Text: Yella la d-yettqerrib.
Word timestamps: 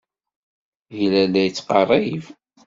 Yella 0.97 1.21
la 1.23 1.31
d-yettqerrib. 1.33 2.23